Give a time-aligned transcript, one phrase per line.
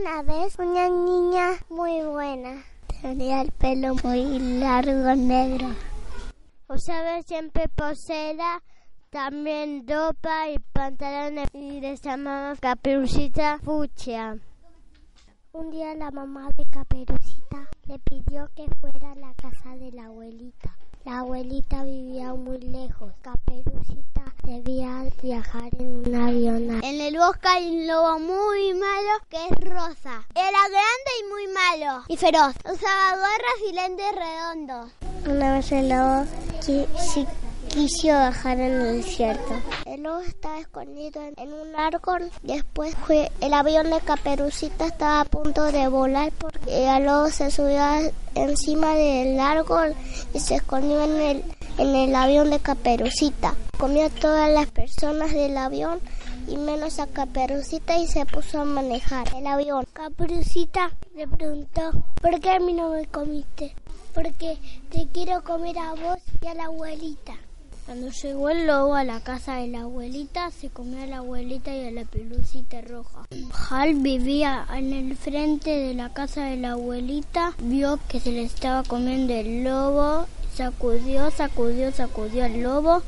[0.00, 2.62] Una vez una niña muy buena.
[3.00, 5.68] Tenía el pelo muy largo negro.
[6.68, 8.62] Usaba siempre posera,
[9.10, 14.38] también ropa y pantalones y le llamaba Caperucita Fucsia.
[15.52, 20.06] Un día la mamá de Caperucita le pidió que fuera a la casa de la
[20.06, 20.75] abuelita.
[21.06, 23.12] La abuelita vivía muy lejos.
[23.22, 26.82] Caperucita debía viajar en un avión.
[26.82, 30.26] En el bosque hay un lobo muy malo que es rosa.
[30.34, 32.56] Era grande y muy malo y feroz.
[32.64, 34.90] Usaba gorras y lentes redondos.
[35.30, 36.24] Una vez el lobo
[36.60, 37.24] sí
[37.76, 39.52] quiso bajar en el desierto.
[39.84, 42.30] El estaba escondido en, un árbol.
[42.42, 47.50] Después fue el avión de Caperucita estaba a punto de volar porque el lobo se
[47.50, 47.82] subió
[48.34, 49.94] encima del árbol
[50.32, 51.44] y se escondió en el,
[51.76, 53.54] en el avión de Caperucita.
[53.78, 56.00] Comió a todas las personas del avión
[56.48, 59.84] y menos a Caperucita y se puso a manejar el avión.
[59.92, 61.90] Caperucita le preguntó,
[62.22, 63.74] ¿por qué a mí no me comiste?
[64.14, 64.56] Porque
[64.90, 67.34] te quiero comer a vos y a la abuelita.
[67.86, 71.72] Cuando llegó el lobo a la casa de la abuelita, se comió a la abuelita
[71.72, 73.26] y a la pelucita roja.
[73.70, 78.42] Hal vivía en el frente de la casa de la abuelita, vio que se le
[78.42, 83.02] estaba comiendo el lobo, sacudió, sacudió, sacudió al lobo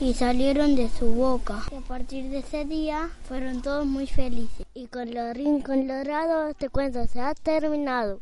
[0.00, 1.62] y salieron de su boca.
[1.70, 4.66] Y a partir de ese día fueron todos muy felices.
[4.74, 5.32] Y con lo
[5.62, 8.18] colorado este cuento se ha terminado.